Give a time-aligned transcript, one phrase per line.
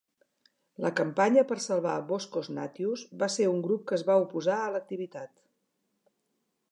[0.83, 4.75] La Campanya per Salvar Boscos Natius va ser un grup que es va oposar a
[4.77, 5.33] l'activitat.